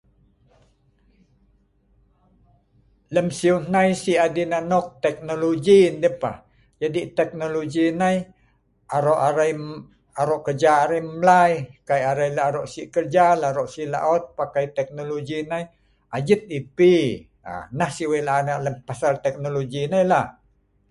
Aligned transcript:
Lem 3.13 3.27
siu 3.37 3.55
hnai 3.65 3.89
si 4.01 4.11
adin 4.25 4.51
anok, 4.59 4.85
teknologi 5.05 5.79
deh 6.01 6.15
pah. 6.21 6.37
Jadi 6.81 7.01
teknologi 7.17 7.85
nai 8.01 8.15
aro' 8.95 9.19
arai 9.27 9.49
em 9.57 9.63
aro' 10.21 10.41
keja 10.45 10.71
arai 10.83 11.01
mlai 11.19 11.53
kai 11.87 12.01
arai 12.11 12.29
lah' 12.35 12.47
aro' 12.49 12.69
si 12.73 12.81
kerja, 12.93 13.25
lah 13.39 13.49
aro' 13.53 13.71
si 13.73 13.83
laut, 13.93 14.23
pakai 14.37 14.65
teknologi 14.77 15.37
nai 15.51 15.63
ajit 16.17 16.41
yah 16.53 16.65
pi, 16.75 16.93
aaa 17.49 17.63
nah 17.77 17.89
si 17.95 18.03
wei' 18.11 18.25
la'an 18.27 18.47
ek 18.53 18.61
lem 18.65 18.75
teknologi 19.25 19.81
nai 19.91 20.05
lah. 20.11 20.25